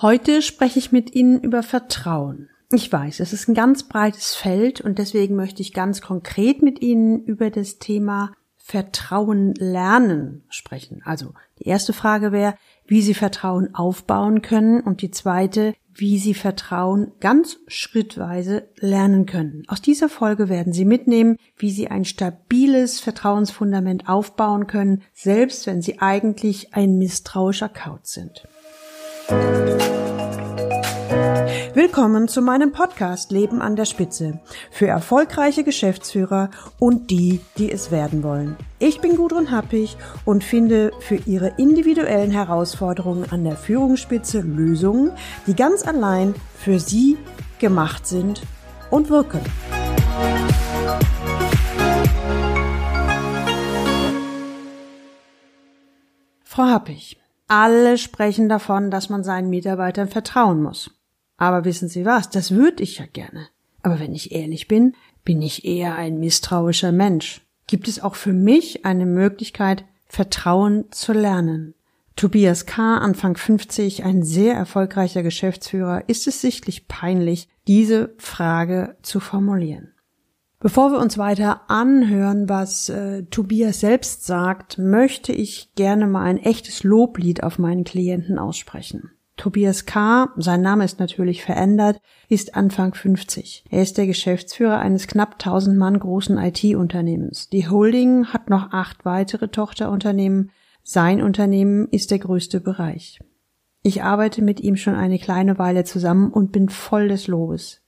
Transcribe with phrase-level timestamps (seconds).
[0.00, 2.48] Heute spreche ich mit Ihnen über Vertrauen.
[2.70, 6.80] Ich weiß, es ist ein ganz breites Feld und deswegen möchte ich ganz konkret mit
[6.80, 11.02] Ihnen über das Thema Vertrauen lernen sprechen.
[11.04, 12.54] Also die erste Frage wäre,
[12.86, 19.64] wie Sie Vertrauen aufbauen können und die zweite, wie Sie Vertrauen ganz schrittweise lernen können.
[19.66, 25.82] Aus dieser Folge werden Sie mitnehmen, wie Sie ein stabiles Vertrauensfundament aufbauen können, selbst wenn
[25.82, 28.46] Sie eigentlich ein misstrauischer Kauz sind.
[31.74, 37.90] Willkommen zu meinem Podcast Leben an der Spitze für erfolgreiche Geschäftsführer und die, die es
[37.90, 38.56] werden wollen.
[38.78, 45.12] Ich bin Gudrun Happig und finde für Ihre individuellen Herausforderungen an der Führungsspitze Lösungen,
[45.46, 47.18] die ganz allein für Sie
[47.58, 48.40] gemacht sind
[48.90, 49.40] und wirken.
[56.44, 57.18] Frau Happig,
[57.48, 60.90] alle sprechen davon, dass man seinen Mitarbeitern vertrauen muss.
[61.36, 63.48] Aber wissen Sie was, das würde ich ja gerne.
[63.82, 67.42] Aber wenn ich ehrlich bin, bin ich eher ein misstrauischer Mensch.
[67.66, 71.74] Gibt es auch für mich eine Möglichkeit, Vertrauen zu lernen?
[72.16, 79.20] Tobias K., Anfang 50, ein sehr erfolgreicher Geschäftsführer, ist es sichtlich peinlich, diese Frage zu
[79.20, 79.92] formulieren.
[80.60, 86.38] Bevor wir uns weiter anhören, was äh, Tobias selbst sagt, möchte ich gerne mal ein
[86.38, 89.12] echtes Loblied auf meinen Klienten aussprechen.
[89.36, 93.66] Tobias K., sein Name ist natürlich verändert, ist Anfang 50.
[93.70, 97.48] Er ist der Geschäftsführer eines knapp 1000 Mann großen IT-Unternehmens.
[97.48, 100.50] Die Holding hat noch acht weitere Tochterunternehmen.
[100.82, 103.20] Sein Unternehmen ist der größte Bereich.
[103.84, 107.80] Ich arbeite mit ihm schon eine kleine Weile zusammen und bin voll des Lobes.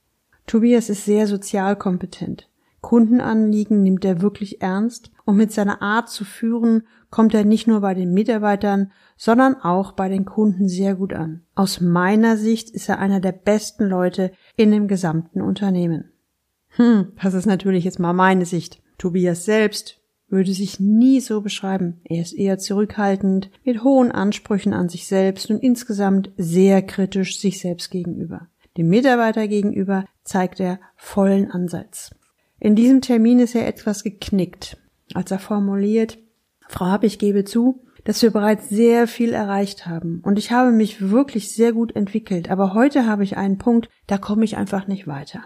[0.47, 2.47] Tobias ist sehr sozial kompetent.
[2.81, 7.81] Kundenanliegen nimmt er wirklich ernst und mit seiner Art zu führen kommt er nicht nur
[7.81, 11.41] bei den Mitarbeitern, sondern auch bei den Kunden sehr gut an.
[11.53, 16.11] Aus meiner Sicht ist er einer der besten Leute in dem gesamten Unternehmen.
[16.69, 18.81] Hm, das ist natürlich jetzt mal meine Sicht.
[18.97, 19.99] Tobias selbst
[20.29, 21.99] würde sich nie so beschreiben.
[22.05, 27.59] Er ist eher zurückhaltend, mit hohen Ansprüchen an sich selbst und insgesamt sehr kritisch sich
[27.59, 28.47] selbst gegenüber.
[28.77, 32.11] Dem Mitarbeiter gegenüber zeigt er vollen Ansatz.
[32.63, 34.77] In diesem Termin ist er etwas geknickt,
[35.15, 36.19] als er formuliert,
[36.69, 40.71] Frau Happ, ich gebe zu, dass wir bereits sehr viel erreicht haben und ich habe
[40.71, 44.85] mich wirklich sehr gut entwickelt, aber heute habe ich einen Punkt, da komme ich einfach
[44.85, 45.43] nicht weiter.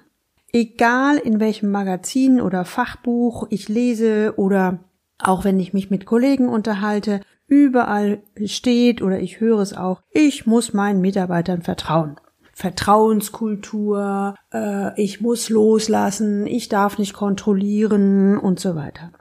[0.51, 4.83] Egal in welchem Magazin oder Fachbuch ich lese oder
[5.17, 10.45] auch wenn ich mich mit Kollegen unterhalte, überall steht oder ich höre es auch, ich
[10.45, 12.17] muss meinen Mitarbeitern vertrauen.
[12.57, 19.11] Vertrauenskultur, äh, ich muss loslassen, ich darf nicht kontrollieren und so weiter.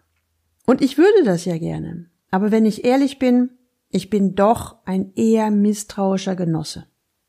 [0.67, 2.07] Und ich würde das ja gerne.
[2.31, 3.51] Aber wenn ich ehrlich bin,
[3.91, 6.87] ich bin doch ein eher misstrauischer Genosse.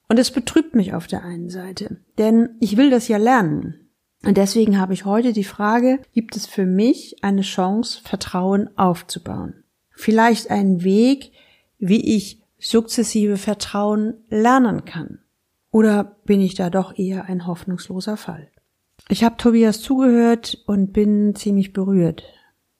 [0.08, 3.90] Und es betrübt mich auf der einen Seite, denn ich will das ja lernen.
[4.24, 9.64] Und deswegen habe ich heute die Frage, gibt es für mich eine Chance, Vertrauen aufzubauen?
[9.90, 11.32] Vielleicht einen Weg,
[11.80, 15.20] wie ich sukzessive Vertrauen lernen kann.
[15.76, 18.48] Oder bin ich da doch eher ein hoffnungsloser Fall?
[19.10, 22.24] Ich habe Tobias zugehört und bin ziemlich berührt.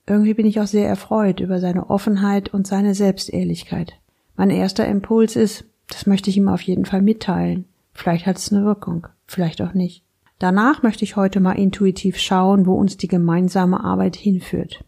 [0.08, 3.96] Irgendwie bin ich auch sehr erfreut über seine Offenheit und seine Selbstehrlichkeit.
[4.38, 7.66] Mein erster Impuls ist, das möchte ich ihm auf jeden Fall mitteilen.
[7.92, 10.06] Vielleicht hat es eine Wirkung, vielleicht auch nicht.
[10.40, 14.86] Danach möchte ich heute mal intuitiv schauen, wo uns die gemeinsame Arbeit hinführt.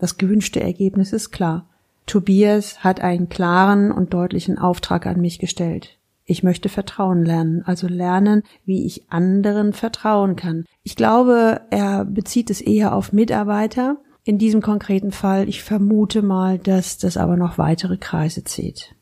[0.00, 1.68] Das gewünschte Ergebnis ist klar.
[2.06, 6.00] Tobias hat einen klaren und deutlichen Auftrag an mich gestellt.
[6.26, 10.64] Ich möchte Vertrauen lernen, also lernen, wie ich anderen vertrauen kann.
[10.82, 13.98] Ich glaube, er bezieht es eher auf Mitarbeiter.
[14.24, 18.94] In diesem konkreten Fall, ich vermute mal, dass das aber noch weitere Kreise zieht.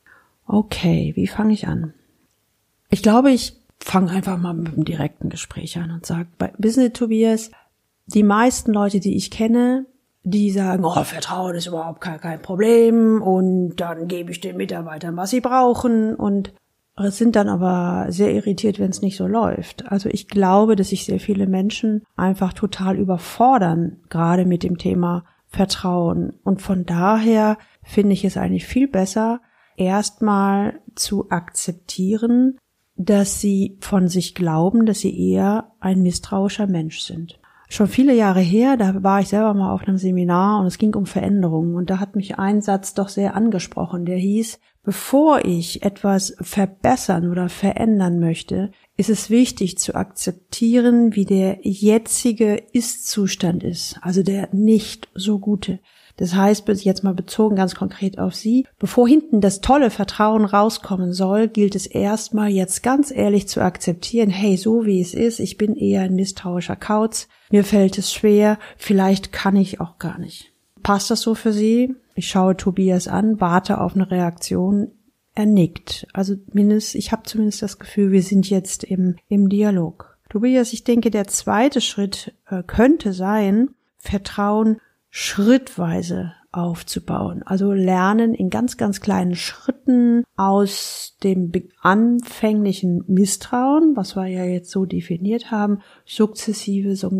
[0.46, 1.94] Okay, wie fange ich an?
[2.90, 6.92] Ich glaube, ich fange einfach mal mit einem direkten Gespräch an und sage, bei Business
[6.92, 7.50] Tobias,
[8.06, 9.86] die meisten Leute, die ich kenne,
[10.24, 15.16] die sagen, oh, Vertrauen ist überhaupt kein, kein Problem und dann gebe ich den Mitarbeitern,
[15.16, 16.52] was sie brauchen und
[17.10, 19.90] sind dann aber sehr irritiert, wenn es nicht so läuft.
[19.90, 25.24] Also ich glaube, dass sich sehr viele Menschen einfach total überfordern, gerade mit dem Thema
[25.48, 26.34] Vertrauen.
[26.44, 29.40] Und von daher finde ich es eigentlich viel besser,
[29.76, 32.58] erstmal zu akzeptieren,
[32.96, 37.38] dass sie von sich glauben, dass sie eher ein misstrauischer Mensch sind.
[37.68, 40.94] Schon viele Jahre her, da war ich selber mal auf einem Seminar und es ging
[40.94, 45.84] um Veränderungen und da hat mich ein Satz doch sehr angesprochen, der hieß, Bevor ich
[45.84, 53.98] etwas verbessern oder verändern möchte, ist es wichtig zu akzeptieren, wie der jetzige Ist-Zustand ist,
[54.02, 55.78] also der nicht so gute.
[56.16, 61.12] Das heißt, jetzt mal bezogen ganz konkret auf Sie, bevor hinten das tolle Vertrauen rauskommen
[61.12, 65.56] soll, gilt es erstmal jetzt ganz ehrlich zu akzeptieren, hey, so wie es ist, ich
[65.58, 70.51] bin eher ein misstrauischer Kauz, mir fällt es schwer, vielleicht kann ich auch gar nicht.
[70.82, 71.94] Passt das so für Sie?
[72.14, 74.90] Ich schaue Tobias an, warte auf eine Reaktion.
[75.34, 76.06] Er nickt.
[76.12, 80.18] Also mindestens, ich habe zumindest das Gefühl, wir sind jetzt im, im Dialog.
[80.28, 84.78] Tobias, ich denke, der zweite Schritt äh, könnte sein, Vertrauen
[85.10, 87.42] schrittweise aufzubauen.
[87.44, 91.50] Also lernen in ganz, ganz kleinen Schritten aus dem
[91.80, 97.10] anfänglichen Misstrauen, was wir ja jetzt so definiert haben, sukzessive so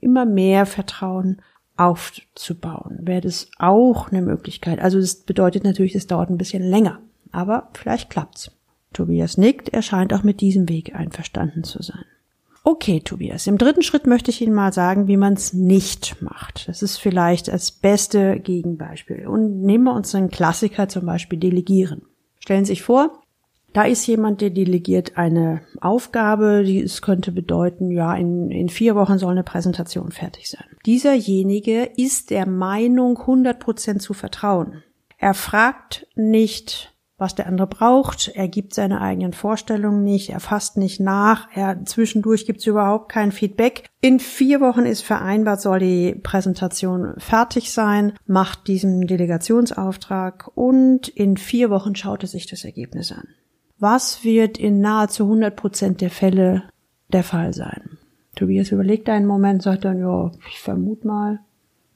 [0.00, 1.42] immer mehr Vertrauen
[1.78, 2.98] aufzubauen.
[3.02, 4.80] Wäre das auch eine Möglichkeit.
[4.80, 7.00] Also das bedeutet natürlich, es dauert ein bisschen länger.
[7.32, 8.50] Aber vielleicht klappt's.
[8.92, 12.04] Tobias nickt, er scheint auch mit diesem Weg einverstanden zu sein.
[12.64, 16.68] Okay, Tobias, im dritten Schritt möchte ich Ihnen mal sagen, wie man es nicht macht.
[16.68, 19.26] Das ist vielleicht das beste Gegenbeispiel.
[19.26, 22.02] Und nehmen wir uns einen Klassiker zum Beispiel Delegieren.
[22.40, 23.22] Stellen Sie sich vor,
[23.72, 28.94] da ist jemand, der delegiert eine Aufgabe, die es könnte bedeuten, ja, in, in vier
[28.94, 30.64] Wochen soll eine Präsentation fertig sein.
[30.86, 34.82] Dieserjenige ist der Meinung, 100 Prozent zu vertrauen.
[35.18, 38.28] Er fragt nicht, was der andere braucht.
[38.34, 43.10] Er gibt seine eigenen Vorstellungen nicht, er fasst nicht nach, er zwischendurch gibt es überhaupt
[43.10, 43.90] kein Feedback.
[44.00, 51.36] In vier Wochen ist vereinbart, soll die Präsentation fertig sein, macht diesen Delegationsauftrag und in
[51.36, 53.26] vier Wochen schaut er sich das Ergebnis an.
[53.80, 56.64] Was wird in nahezu 100 Prozent der Fälle
[57.12, 57.98] der Fall sein?
[58.34, 61.40] Tobias überlegt einen Moment, sagt dann, ja, ich vermute mal,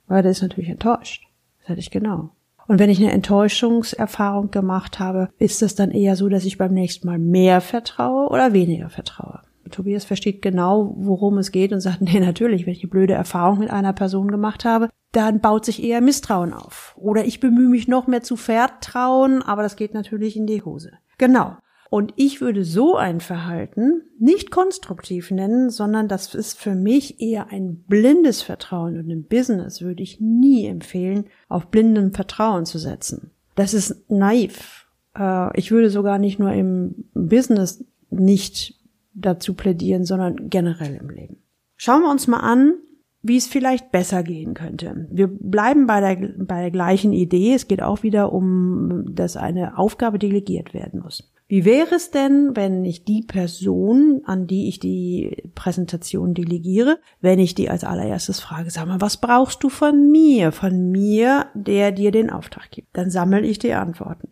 [0.06, 1.26] weil der ist natürlich enttäuscht.
[1.58, 2.30] Das hätte ich genau.
[2.68, 6.72] Und wenn ich eine Enttäuschungserfahrung gemacht habe, ist es dann eher so, dass ich beim
[6.72, 9.40] nächsten Mal mehr vertraue oder weniger vertraue.
[9.70, 13.58] Tobias versteht genau, worum es geht und sagt, nee, natürlich, wenn ich eine blöde Erfahrung
[13.58, 16.94] mit einer Person gemacht habe, dann baut sich eher Misstrauen auf.
[16.96, 20.92] Oder ich bemühe mich noch mehr zu vertrauen, aber das geht natürlich in die Hose.
[21.18, 21.56] Genau.
[21.92, 27.50] Und ich würde so ein Verhalten nicht konstruktiv nennen, sondern das ist für mich eher
[27.50, 28.98] ein blindes Vertrauen.
[28.98, 33.30] Und im Business würde ich nie empfehlen, auf blindem Vertrauen zu setzen.
[33.56, 34.86] Das ist naiv.
[35.14, 38.80] Äh, ich würde sogar nicht nur im Business nicht
[39.12, 41.36] dazu plädieren, sondern generell im Leben.
[41.76, 42.72] Schauen wir uns mal an,
[43.20, 45.08] wie es vielleicht besser gehen könnte.
[45.10, 47.52] Wir bleiben bei der, bei der gleichen Idee.
[47.52, 51.31] Es geht auch wieder um, dass eine Aufgabe delegiert werden muss.
[51.52, 57.38] Wie wäre es denn, wenn ich die Person, an die ich die Präsentation delegiere, wenn
[57.38, 60.50] ich die als allererstes frage, sag mal, was brauchst du von mir?
[60.50, 62.96] Von mir, der dir den Auftrag gibt.
[62.96, 64.30] Dann sammle ich die Antworten.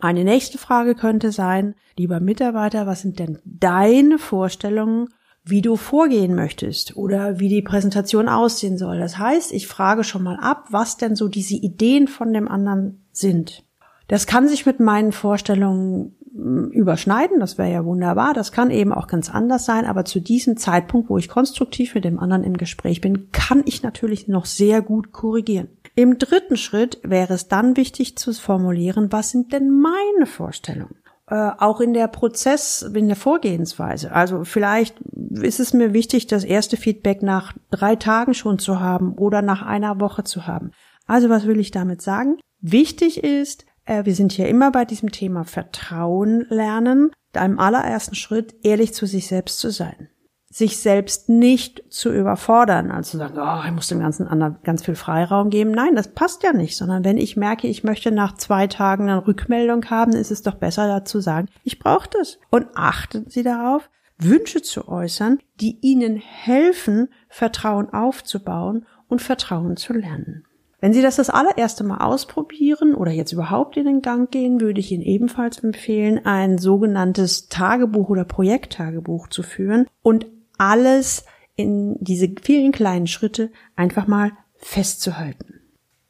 [0.00, 5.10] Eine nächste Frage könnte sein, lieber Mitarbeiter, was sind denn deine Vorstellungen,
[5.44, 8.98] wie du vorgehen möchtest oder wie die Präsentation aussehen soll?
[8.98, 13.06] Das heißt, ich frage schon mal ab, was denn so diese Ideen von dem anderen
[13.12, 13.62] sind.
[14.08, 18.32] Das kann sich mit meinen Vorstellungen überschneiden, das wäre ja wunderbar.
[18.32, 22.04] Das kann eben auch ganz anders sein, aber zu diesem Zeitpunkt, wo ich konstruktiv mit
[22.04, 25.68] dem anderen im Gespräch bin, kann ich natürlich noch sehr gut korrigieren.
[25.96, 30.94] Im dritten Schritt wäre es dann wichtig zu formulieren, was sind denn meine Vorstellungen?
[31.26, 34.12] Äh, auch in der Prozess, in der Vorgehensweise.
[34.12, 35.00] Also vielleicht
[35.30, 39.62] ist es mir wichtig, das erste Feedback nach drei Tagen schon zu haben oder nach
[39.62, 40.70] einer Woche zu haben.
[41.06, 42.38] Also was will ich damit sagen?
[42.60, 48.94] Wichtig ist, wir sind hier immer bei diesem Thema Vertrauen lernen, im allerersten Schritt ehrlich
[48.94, 50.08] zu sich selbst zu sein.
[50.50, 54.84] Sich selbst nicht zu überfordern, also zu sagen, oh, ich muss dem ganzen anderen ganz
[54.84, 55.70] viel Freiraum geben.
[55.70, 59.26] Nein, das passt ja nicht, sondern wenn ich merke, ich möchte nach zwei Tagen eine
[59.26, 62.38] Rückmeldung haben, ist es doch besser dazu sagen, ich brauche das.
[62.50, 69.92] Und achten Sie darauf, Wünsche zu äußern, die Ihnen helfen, Vertrauen aufzubauen und Vertrauen zu
[69.92, 70.47] lernen.
[70.80, 74.78] Wenn Sie das das allererste Mal ausprobieren oder jetzt überhaupt in den Gang gehen, würde
[74.78, 81.24] ich Ihnen ebenfalls empfehlen, ein sogenanntes Tagebuch oder Projekttagebuch zu führen und alles
[81.56, 85.60] in diese vielen kleinen Schritte einfach mal festzuhalten.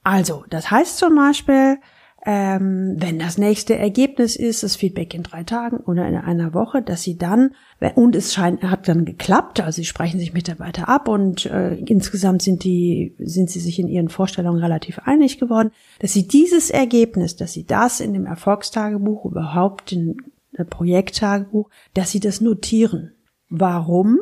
[0.04, 1.78] Also, das heißt zum Beispiel,
[2.30, 6.82] ähm, wenn das nächste Ergebnis ist, das Feedback in drei Tagen oder in einer Woche,
[6.82, 7.54] dass sie dann,
[7.94, 12.42] und es scheint, hat dann geklappt, also sie sprechen sich Mitarbeiter ab und äh, insgesamt
[12.42, 15.70] sind die, sind sie sich in ihren Vorstellungen relativ einig geworden,
[16.00, 20.18] dass sie dieses Ergebnis, dass sie das in dem Erfolgstagebuch, überhaupt in
[20.52, 23.12] äh, Projekttagebuch, dass sie das notieren.
[23.48, 24.18] Warum?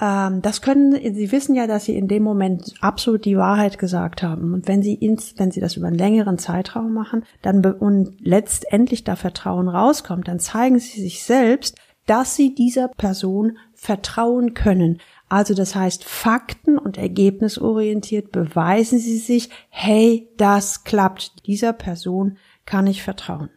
[0.00, 4.22] Ähm, das können, Sie wissen ja, dass Sie in dem Moment absolut die Wahrheit gesagt
[4.22, 4.54] haben.
[4.54, 9.04] Und wenn Sie ins, wenn Sie das über einen längeren Zeitraum machen, dann und letztendlich
[9.04, 15.00] da Vertrauen rauskommt, dann zeigen Sie sich selbst, dass Sie dieser Person vertrauen können.
[15.28, 21.46] Also das heißt, fakten- und ergebnisorientiert beweisen Sie sich, hey, das klappt.
[21.46, 23.50] Dieser Person kann ich vertrauen.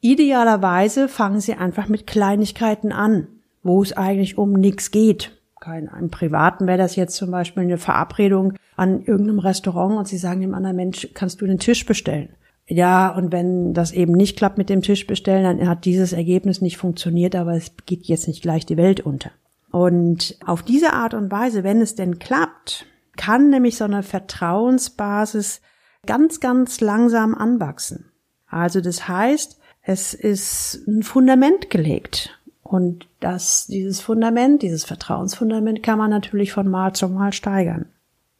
[0.00, 3.28] Idealerweise fangen Sie einfach mit Kleinigkeiten an,
[3.62, 5.39] wo es eigentlich um nichts geht.
[5.60, 10.16] Kein, Im Privaten wäre das jetzt zum Beispiel eine Verabredung an irgendeinem Restaurant und Sie
[10.16, 12.30] sagen dem anderen Mensch, kannst du den Tisch bestellen?
[12.66, 16.62] Ja, und wenn das eben nicht klappt mit dem Tisch bestellen, dann hat dieses Ergebnis
[16.62, 19.32] nicht funktioniert, aber es geht jetzt nicht gleich die Welt unter.
[19.70, 22.86] Und auf diese Art und Weise, wenn es denn klappt,
[23.16, 25.60] kann nämlich so eine Vertrauensbasis
[26.06, 28.10] ganz, ganz langsam anwachsen.
[28.46, 32.39] Also das heißt, es ist ein Fundament gelegt.
[32.70, 37.86] Und das, dieses Fundament, dieses Vertrauensfundament kann man natürlich von Mal zu Mal steigern.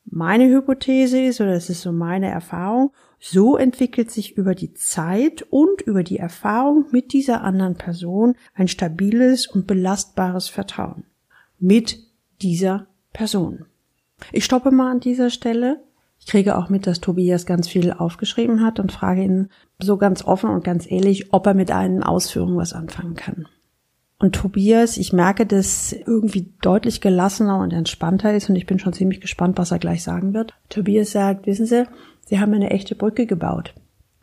[0.05, 5.43] Meine Hypothese ist, oder das ist so meine Erfahrung, so entwickelt sich über die Zeit
[5.51, 11.03] und über die Erfahrung mit dieser anderen Person ein stabiles und belastbares Vertrauen
[11.59, 11.99] mit
[12.41, 13.67] dieser Person.
[14.31, 15.83] Ich stoppe mal an dieser Stelle.
[16.21, 19.49] Ich kriege auch mit, dass Tobias ganz viel aufgeschrieben hat und frage ihn
[19.81, 23.49] so ganz offen und ganz ehrlich, ob er mit einen Ausführungen was anfangen kann.
[24.21, 28.93] Und Tobias, ich merke, dass irgendwie deutlich gelassener und entspannter ist und ich bin schon
[28.93, 30.55] ziemlich gespannt, was er gleich sagen wird.
[30.69, 31.85] Tobias sagt, wissen Sie,
[32.27, 33.73] Sie haben eine echte Brücke gebaut.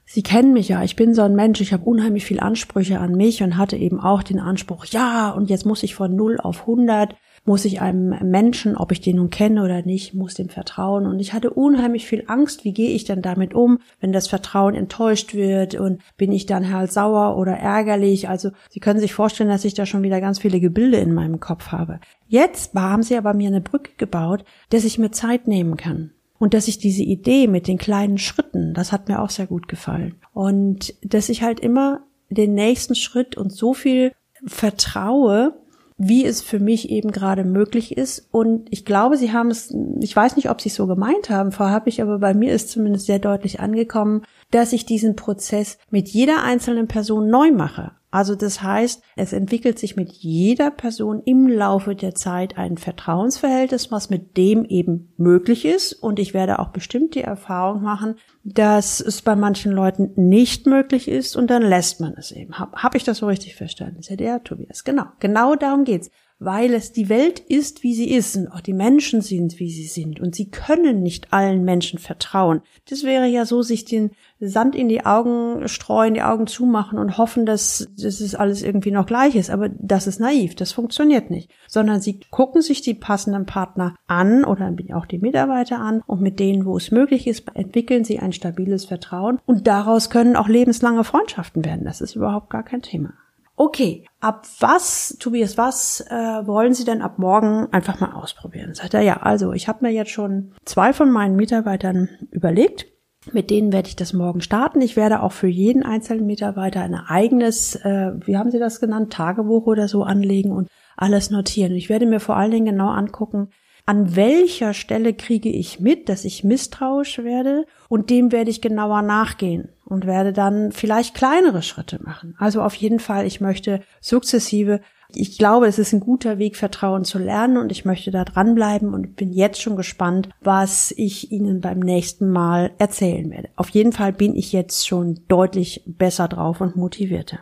[0.06, 3.16] Sie kennen mich ja, ich bin so ein Mensch, ich habe unheimlich viel Ansprüche an
[3.16, 6.62] mich und hatte eben auch den Anspruch, ja, und jetzt muss ich von 0 auf
[6.62, 7.16] 100
[7.48, 11.08] muss ich einem Menschen, ob ich den nun kenne oder nicht, muss dem vertrauen.
[11.08, 14.76] Und ich hatte unheimlich viel Angst, wie gehe ich denn damit um, wenn das Vertrauen
[14.76, 18.28] enttäuscht wird und bin ich dann halt sauer oder ärgerlich.
[18.28, 21.40] Also Sie können sich vorstellen, dass ich da schon wieder ganz viele Gebilde in meinem
[21.40, 22.02] Kopf habe.
[22.28, 26.12] Jetzt haben Sie aber mir eine Brücke gebaut, dass ich mir Zeit nehmen kann.
[26.40, 29.70] Und dass ich diese Idee mit den kleinen Schritten, das hat mir auch sehr gut
[29.70, 30.16] gefallen.
[30.34, 34.12] Und dass ich halt immer den nächsten Schritt und so viel
[34.46, 35.54] vertraue,
[35.98, 38.28] wie es für mich eben gerade möglich ist.
[38.32, 41.52] Und ich glaube, sie haben es, ich weiß nicht, ob sie es so gemeint haben,
[41.52, 45.80] vorher habe ich, aber bei mir ist zumindest sehr deutlich angekommen, dass ich diesen Prozess
[45.90, 47.92] mit jeder einzelnen Person neu mache.
[48.10, 53.92] Also das heißt, es entwickelt sich mit jeder Person im Laufe der Zeit ein Vertrauensverhältnis,
[53.92, 55.92] was mit dem eben möglich ist.
[55.92, 61.10] Und ich werde auch bestimmt die Erfahrung machen, dass es bei manchen Leuten nicht möglich
[61.10, 62.58] ist und dann lässt man es eben.
[62.58, 64.00] Habe hab ich das so richtig verstanden?
[64.00, 64.86] Ist ja der Tobias.
[64.86, 68.74] Genau, genau darum geht's weil es die Welt ist, wie sie ist und auch die
[68.74, 72.62] Menschen sind, wie sie sind und sie können nicht allen Menschen vertrauen.
[72.90, 77.18] Das wäre ja so, sich den Sand in die Augen streuen, die Augen zumachen und
[77.18, 79.50] hoffen, dass, dass es alles irgendwie noch gleich ist.
[79.50, 81.50] Aber das ist naiv, das funktioniert nicht.
[81.68, 86.40] Sondern sie gucken sich die passenden Partner an oder auch die Mitarbeiter an und mit
[86.40, 91.04] denen, wo es möglich ist, entwickeln sie ein stabiles Vertrauen und daraus können auch lebenslange
[91.04, 91.86] Freundschaften werden.
[91.86, 93.14] Das ist überhaupt gar kein Thema.
[93.60, 98.76] Okay, ab was, Tobias, was äh, wollen Sie denn ab morgen einfach mal ausprobieren?
[98.76, 102.86] Sagt er, ja, also ich habe mir jetzt schon zwei von meinen Mitarbeitern überlegt.
[103.34, 104.80] Mit denen werde ich das morgen starten.
[104.80, 109.12] Ich werde auch für jeden einzelnen Mitarbeiter ein eigenes, äh, wie haben Sie das genannt,
[109.12, 111.74] Tagebuch oder so anlegen und alles notieren.
[111.74, 113.50] Ich werde mir vor allen Dingen genau angucken,
[113.88, 119.02] an welcher Stelle kriege ich mit, dass ich misstrauisch werde und dem werde ich genauer
[119.02, 122.36] nachgehen und werde dann vielleicht kleinere Schritte machen.
[122.38, 124.82] Also auf jeden Fall, ich möchte sukzessive
[125.14, 128.94] ich glaube, es ist ein guter Weg, Vertrauen zu lernen und ich möchte da dranbleiben
[128.94, 133.50] und bin jetzt schon gespannt, was ich Ihnen beim nächsten Mal erzählen werde.
[133.56, 137.40] Auf jeden Fall bin ich jetzt schon deutlich besser drauf und motivierter.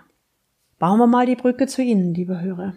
[0.78, 2.74] Bauen wir mal die Brücke zu Ihnen, liebe Hörer.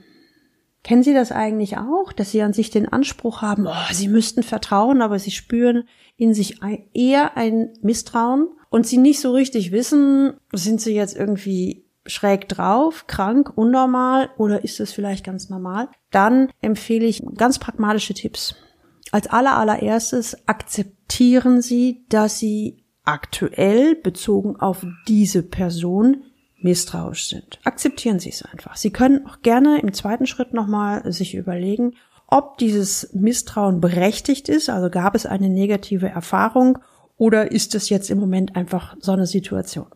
[0.84, 4.42] Kennen Sie das eigentlich auch, dass Sie an sich den Anspruch haben, oh, Sie müssten
[4.42, 5.84] vertrauen, aber Sie spüren
[6.16, 6.60] in sich
[6.94, 13.06] eher ein Misstrauen und Sie nicht so richtig wissen, sind Sie jetzt irgendwie schräg drauf,
[13.06, 15.88] krank, unnormal oder ist es vielleicht ganz normal?
[16.10, 18.54] Dann empfehle ich ganz pragmatische Tipps.
[19.10, 26.24] Als aller allererstes akzeptieren Sie, dass Sie aktuell bezogen auf diese Person
[26.60, 27.60] misstrauisch sind.
[27.64, 28.76] Akzeptieren Sie es einfach.
[28.76, 31.94] Sie können auch gerne im zweiten Schritt nochmal sich überlegen,
[32.26, 36.78] ob dieses Misstrauen berechtigt ist, also gab es eine negative Erfahrung
[37.16, 39.86] oder ist es jetzt im Moment einfach so eine Situation.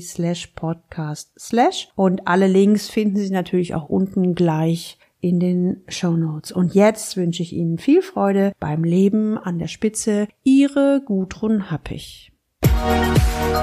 [0.00, 6.16] slash podcast slash und alle Links finden Sie natürlich auch unten gleich in den Show
[6.16, 6.52] Notes.
[6.52, 10.28] Und jetzt wünsche ich Ihnen viel Freude beim Leben an der Spitze.
[10.42, 12.32] Ihre Gudrun Happig.
[12.64, 13.62] Musik